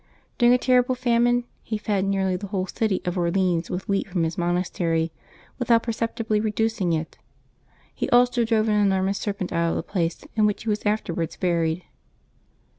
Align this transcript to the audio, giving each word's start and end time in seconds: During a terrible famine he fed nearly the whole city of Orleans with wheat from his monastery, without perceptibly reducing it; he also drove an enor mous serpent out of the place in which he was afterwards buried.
During 0.39 0.51
a 0.55 0.57
terrible 0.57 0.95
famine 0.95 1.43
he 1.61 1.77
fed 1.77 2.05
nearly 2.05 2.35
the 2.35 2.47
whole 2.47 2.65
city 2.65 3.01
of 3.05 3.19
Orleans 3.19 3.69
with 3.69 3.87
wheat 3.87 4.07
from 4.07 4.23
his 4.23 4.35
monastery, 4.35 5.11
without 5.59 5.83
perceptibly 5.83 6.39
reducing 6.39 6.91
it; 6.91 7.19
he 7.93 8.09
also 8.09 8.43
drove 8.43 8.67
an 8.67 8.89
enor 8.89 9.05
mous 9.05 9.19
serpent 9.19 9.53
out 9.53 9.69
of 9.69 9.75
the 9.75 9.83
place 9.83 10.23
in 10.35 10.47
which 10.47 10.63
he 10.63 10.69
was 10.69 10.87
afterwards 10.87 11.35
buried. 11.37 11.83